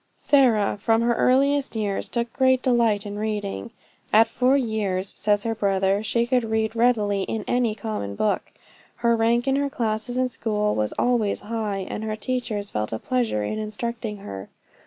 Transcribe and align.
Sarah, 0.17 0.77
from 0.79 1.03
her 1.03 1.13
earliest 1.13 1.75
years 1.75 2.09
took 2.09 2.33
great 2.33 2.63
delight 2.63 3.05
in 3.05 3.19
reading. 3.19 3.69
At 4.11 4.25
four 4.25 4.57
years, 4.57 5.07
says 5.07 5.43
her 5.43 5.53
brother, 5.53 6.01
she 6.03 6.25
could 6.25 6.43
read 6.43 6.75
readily 6.75 7.21
in 7.21 7.45
any 7.47 7.75
common 7.75 8.15
book. 8.15 8.51
Her 9.05 9.15
rank 9.15 9.47
in 9.47 9.57
her 9.57 9.69
classes 9.69 10.17
in 10.17 10.27
school 10.27 10.73
was 10.73 10.91
always 10.97 11.41
high, 11.41 11.85
and 11.87 12.03
her 12.03 12.15
teachers 12.15 12.71
felt 12.71 12.91
a 12.91 12.97
pleasure 12.97 13.43
in 13.43 13.59
instructing 13.59 14.17
her. 14.25 14.49